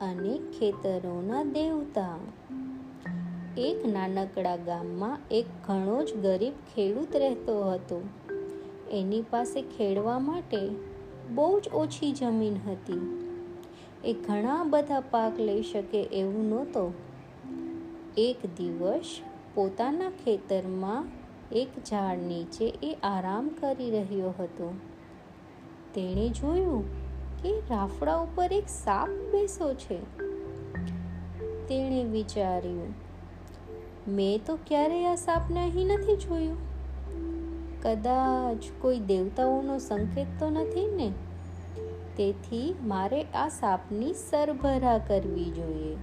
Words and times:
અને 0.00 0.38
ખેતરોના 0.58 1.42
દેવતા. 1.42 2.18
એક 3.56 3.86
નાનકડા 3.86 4.56
ગામમાં 4.56 5.18
એક 5.30 5.46
ઘણો 5.64 6.04
જ 6.04 6.16
ગરીબ 6.16 6.52
ખેડૂત 6.74 7.16
રહેતો 7.16 7.64
હતો. 7.64 8.02
એની 8.90 9.22
પાસે 9.22 9.62
ખેડવા 9.62 10.18
માટે 10.18 10.68
બહુ 11.34 11.60
જ 11.60 11.68
ઓછી 11.68 12.12
જમીન 12.12 12.54
હતી. 12.68 13.28
એ 14.04 14.12
ઘણા 14.12 14.64
બધા 14.64 15.00
પાક 15.00 15.40
લઈ 15.40 15.62
શકે 15.62 16.02
એવું 16.02 16.48
નહોતો. 16.48 16.92
એક 18.16 18.46
દિવસ 18.46 19.20
પોતાના 19.54 20.10
ખેતરમાં 20.10 21.06
એક 21.52 21.68
ઝાડ 21.84 22.18
નીચે 22.18 22.64
એ 22.82 22.96
આરામ 23.02 23.48
કરી 23.48 23.90
રહ્યો 23.90 24.34
હતો. 24.38 24.74
તેણે 25.94 26.28
જોયું 26.28 27.01
કે 27.42 27.60
રાફડા 27.70 28.16
ઉપર 28.16 28.52
એક 28.52 28.68
સાપ 28.68 29.08
બેસો 29.08 29.74
છે. 29.74 29.98
તેણે 31.68 32.04
વિચાર્યું, 32.04 32.94
મેં 34.08 34.40
તો 34.46 34.56
ક્યારેય 34.66 35.06
આ 35.06 35.14
સાપને 35.14 35.60
અહીં 35.60 35.86
નથી 35.86 36.16
જોયું. 36.16 36.56
કદાચ 37.82 38.64
કોઈ 38.80 38.98
દેવતાઓનો 38.98 39.78
સંકેત 39.78 40.26
તો 40.38 40.50
નથી 40.50 40.96
ને? 40.96 41.12
તેથી 42.16 42.74
મારે 42.84 43.22
આ 43.22 43.48
સાપની 43.48 44.12
સરભરા 44.12 44.98
કરવી 44.98 45.50
જોઈએ. 45.50 45.96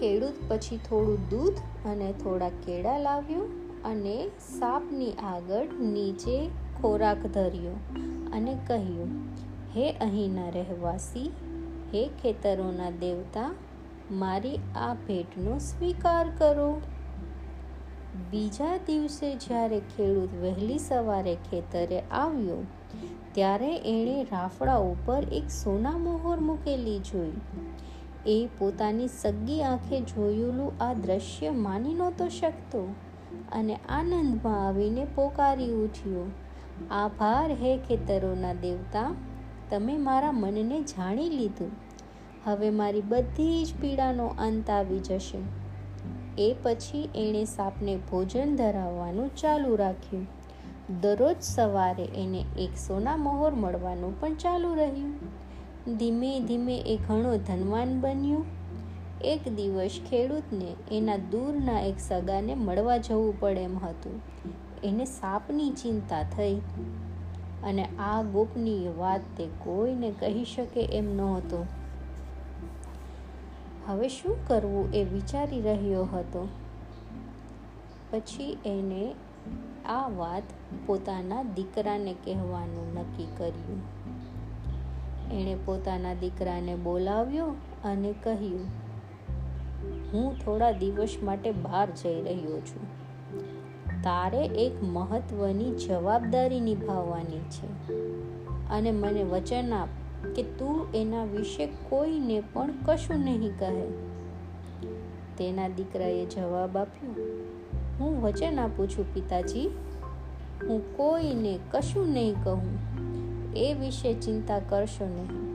ખેડૂત 0.00 0.34
પછી 0.48 0.76
થોડું 0.76 1.28
દૂધ 1.28 1.54
અને 1.86 2.12
થોડા 2.12 2.48
કેળા 2.48 2.98
લાવ્યો 2.98 3.40
અને 3.84 4.28
સાપની 4.58 5.12
આગળ 5.12 5.66
નીચે 5.80 6.48
ખોરાક 6.82 7.26
ધર્યો 7.26 7.70
અને 8.32 8.58
કહ્યું 8.66 9.08
હે 9.72 9.86
અહીંના 10.00 10.50
રહેવાસી, 10.50 11.30
હે 11.92 12.02
ખેતરોના 12.22 12.92
દેવતા, 13.00 13.48
મારી 14.22 14.60
આ 14.76 14.94
ભેટનો 15.08 15.56
સ્વીકાર 15.64 16.30
કરો. 16.38 16.68
બીજા 18.30 18.76
દિવસે 18.86 19.28
જ્યારે 19.36 19.80
ખેડૂત 19.92 20.32
વહેલી 20.42 20.78
સવારે 20.78 21.34
ખેતરે 21.50 22.00
આવ્યો, 22.20 22.58
ત્યારે 23.32 23.70
એણે 23.92 24.16
રાફડા 24.32 24.78
ઉપર 24.86 25.20
એક 25.32 25.52
સોના 25.58 25.94
મોહર 25.98 26.38
મૂકેલી 26.40 26.98
જોઈ. 27.10 27.36
એ 28.26 28.38
પોતાની 28.58 29.12
સગી 29.18 29.60
આંખે 29.66 30.00
જોયેલું 30.08 30.82
આ 30.82 30.92
દ્રશ્ય 31.04 31.54
માની 31.60 31.94
નહોતો 31.94 32.32
શકતો 32.32 32.82
અને 33.52 33.76
આનંદમાં 33.88 34.60
આવીને 34.66 35.04
પોકારી 35.14 35.72
ઉઠ્યો. 35.84 36.28
આભાર 36.96 37.50
હે 37.62 37.72
ખેતરોના 37.88 38.58
દેવતા 38.62 39.08
તમે 39.70 39.96
મારા 39.96 40.32
મનને 40.32 40.82
જાણી 40.82 41.30
લીધું. 41.30 41.70
હવે 42.44 42.70
મારી 42.70 43.00
બધી 43.00 43.64
જ 43.64 43.74
પીડાનો 43.80 44.26
અંત 44.26 44.70
આવી 44.70 44.98
જશે. 44.98 45.38
એ 46.38 46.56
પછી 46.62 47.08
એણે 47.14 47.44
સાપને 47.44 47.96
ભોજન 47.96 48.56
ધરાવવાનું 48.56 49.36
ચાલુ 49.36 49.76
રાખ્યું. 49.76 50.26
દરરોજ 51.00 51.36
સવારે 51.40 52.04
એને 52.04 52.44
એક 52.58 52.76
સોના 52.76 53.16
મોહર 53.16 53.54
મળવાનું 53.54 54.20
પણ 54.20 54.34
ચાલુ 54.34 54.74
રહ્યું. 54.74 55.14
ધીમે 55.96 56.40
ધીમે 56.40 56.78
એ 56.78 56.98
ઘણો 57.08 57.36
ધનવાન 57.36 58.00
બન્યો. 58.00 58.44
એક 59.24 59.48
દિવસ 59.48 60.00
ખેડૂતને 60.10 60.76
એના 60.92 61.16
દૂરના 61.16 61.80
એક 61.80 61.94
સગાને 61.98 62.54
મળવા 62.54 62.96
જવું 62.96 63.40
પડે 63.40 63.60
એમ 63.60 63.78
હતું. 63.78 64.20
એને 64.84 65.04
સાપની 65.04 65.70
ચિંતા 65.70 66.22
થઈ. 66.22 66.60
અને 67.64 67.84
આ 67.98 68.22
ગોપનીય 68.22 68.88
વાત 68.88 69.20
તે 69.36 69.46
કોઈને 69.46 70.10
કહી 70.10 70.44
શકે 70.44 70.84
એમ 70.84 71.16
નહોતો. 71.16 71.66
હવે 73.86 74.08
શું 74.08 74.48
કરવું 74.48 74.92
એ 74.92 75.04
વિચારી 75.04 75.60
રહ્યો 75.60 76.04
હતો. 76.04 76.48
પછી 78.10 78.58
એને 78.64 79.14
આ 79.86 80.08
વાત 80.08 80.42
પોતાના 80.86 81.42
દીકરાને 81.42 82.14
કહેવાનું 82.24 82.94
નક્કી 82.94 83.28
કર્યું. 83.36 83.98
એણે 85.32 85.56
પોતાના 85.64 86.14
દીકરાને 86.14 86.76
બોલાવ્યો 86.76 87.46
અને 87.84 88.14
કહ્યું, 88.22 88.66
હું 90.12 90.38
થોડા 90.38 90.70
દિવસ 90.70 91.16
માટે 91.22 91.50
બહાર 91.52 91.90
જઈ 91.90 92.22
રહ્યો 92.22 92.60
છું. 92.60 93.07
તારે 94.04 94.44
એક 94.44 94.82
મહત્વની 94.82 95.70
જવાબદારી 95.70 96.60
નિભાવવાની 96.60 97.38
છે. 97.38 97.98
અને 98.70 98.92
મને 98.92 99.22
વચન 99.22 99.72
આપ 99.74 99.88
કે 100.34 100.42
તું 100.42 100.92
એના 100.94 101.24
વિશે 101.24 101.66
કોઈને 101.66 102.42
પણ 102.52 102.70
કશું 102.84 103.18
નહીં 103.18 103.58
કહે. 103.58 103.86
તેના 105.38 105.68
દીકરાએ 105.68 106.24
જવાબ 106.24 106.78
આપ્યો, 106.78 107.10
હું 108.00 108.22
વચન 108.22 108.60
આપું 108.60 108.88
છું 108.88 109.14
પિતાજી, 109.14 109.70
હું 110.68 110.96
કોઈને 110.96 111.58
કશું 111.70 112.08
નહીં 112.08 112.34
કહું. 112.44 112.78
એ 113.56 113.74
વિશે 113.74 114.14
ચિંતા 114.14 114.58
કરશો 114.58 115.04
નહીં. 115.04 115.48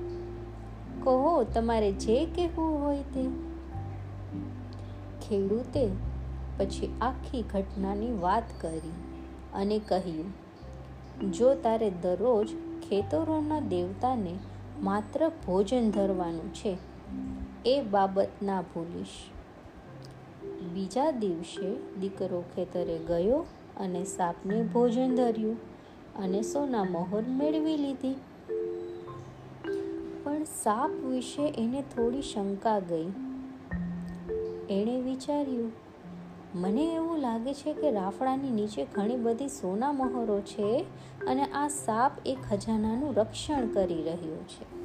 કહો, 1.03 1.43
તમારે 1.43 1.91
જે 1.91 2.25
કહેવું 2.25 2.81
હોય 2.81 2.97
તે. 2.97 3.23
ખેડૂતે 5.21 5.89
પછી 6.57 6.93
આખી 7.01 7.41
ઘટનાની 7.41 8.13
વાત 8.19 8.43
કરી 8.61 8.95
અને 9.53 9.79
કહ્યું, 9.79 10.31
જો 11.31 11.55
તારે 11.55 11.89
દરરોજ 11.89 12.55
ખેતરોના 12.89 13.59
દેવતાને 13.59 14.33
માત્ર 14.81 15.27
ભોજન 15.45 15.91
ધરવાનું 15.91 16.53
છે, 16.53 16.77
એ 17.65 17.81
બાબત 17.81 18.27
ના 18.43 18.61
ભૂલીશ. 18.61 19.19
બીજા 20.73 21.11
દિવસે 21.11 21.69
દીકરો 21.99 22.43
ખેતરે 22.55 22.97
ગયો 23.07 23.45
અને 23.79 24.03
સાપને 24.03 24.61
ભોજન 24.63 25.15
ધર્યું 25.15 25.57
અને 26.23 26.41
સોના 26.41 26.83
મોહર 26.83 27.21
મેળવી 27.21 27.77
લીધી. 27.77 28.15
પણ 30.23 30.43
સાપ 30.43 30.89
વિશે 30.89 31.47
એને 31.47 31.81
થોડી 31.81 32.21
શંકા 32.21 32.79
ગઈ. 32.79 33.07
એણે 34.69 35.01
વિચાર્યું 35.01 35.71
મને 36.55 36.93
એવું 36.93 37.17
લાગે 37.17 37.53
છે 37.53 37.73
કે 37.73 37.91
રાફડાની 37.91 38.49
નીચે 38.49 38.85
ઘણી 38.85 39.15
બધી 39.15 39.47
સોના 39.47 39.91
મહોરો 39.91 40.41
છે 40.41 40.85
અને 41.27 41.45
આ 41.45 41.67
સાપ 41.67 42.11
એ 42.25 42.37
ખજાનાનું 42.49 43.15
રક્ષણ 43.15 43.67
કરી 43.67 44.03
રહ્યો 44.03 44.35
છે. 44.35 44.83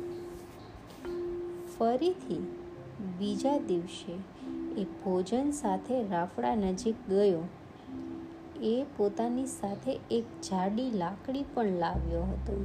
ફરીથી, 1.79 2.57
બીજા 3.19 3.59
દિવસે 3.59 4.13
એ 4.81 4.85
ભોજન 4.85 5.51
સાથે 5.51 6.09
રાફડા 6.09 6.55
નજીક 6.55 6.95
ગયો. 7.09 7.39
એ 8.63 8.85
પોતાની 8.97 9.47
સાથે 9.47 10.01
એક 10.11 10.25
જાડી 10.25 10.91
લાકડી 10.91 11.45
પણ 11.55 11.67
લાવ્યો 11.67 12.23
હતો. 12.23 12.65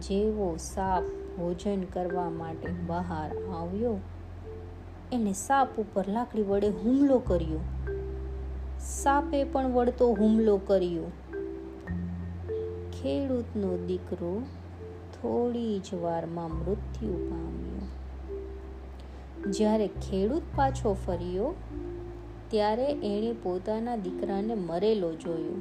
જેવો 0.00 0.56
સાપ 0.56 1.02
ભોજન 1.38 1.82
કરવા 1.82 2.30
માટે 2.30 2.68
બહાર 2.86 3.36
આવ્યો 3.38 3.96
એને 5.12 5.32
સાપ 5.32 5.68
ઉપર 5.78 6.08
લાકડી 6.08 6.42
વડે 6.42 6.68
હુમલો 6.68 7.18
કર્યો. 7.18 7.60
સાપે 8.80 9.44
પણ 9.44 9.72
વળતો 9.72 10.12
હુમલો 10.12 10.56
કર્યો. 10.56 11.04
ખેડૂતનો 12.92 13.76
દીકરો 13.86 14.42
થોડી 15.14 15.78
જ 15.78 15.94
વારમાં 15.94 16.50
મૃત્યુ 16.50 17.30
પામ્યો. 17.30 17.86
જ્યારે 19.50 19.86
ખેડૂત 19.86 20.42
પાછો 20.56 20.96
ફર્યો, 21.06 21.54
ત્યારે 22.48 22.92
એણે 22.92 23.32
પોતાના 23.32 23.96
દીકરાને 23.96 24.54
મરેલો 24.54 25.12
જોયો 25.14 25.60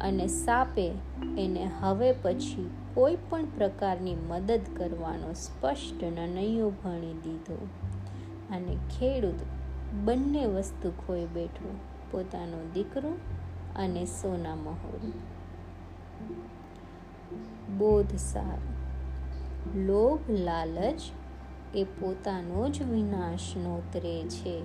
અને 0.00 0.26
સાપે 0.26 0.92
એને 1.38 1.70
હવે 1.80 2.12
પછી 2.12 2.70
કોઈ 2.94 3.16
પણ 3.30 3.44
પ્રકારની 3.44 4.14
મદદ 4.14 4.60
કરવાનો 4.76 5.32
સ્પષ્ટ 5.32 6.04
નનૈયો 6.04 6.70
ભણી 6.70 7.12
દીધો. 7.12 7.68
અને 8.52 8.76
ખેડૂત 8.90 9.40
બંને 10.04 10.46
વસ્તુ 10.46 10.90
ખોઈ 10.90 11.26
બેઠો, 11.26 11.70
પોતાનો 12.10 12.58
દીકરો 12.74 13.10
અને 13.76 14.04
સોના 14.04 14.54
મહોર 14.54 15.00
બોધ 17.78 18.14
સાર. 18.16 18.58
લોભ 19.76 20.30
લાલચ 20.30 21.00
એ 21.74 21.84
પોતાનો 21.84 22.68
જ 22.68 22.82
વિનાશ 22.82 23.56
નોતરે 23.56 24.22
છે. 24.22 24.56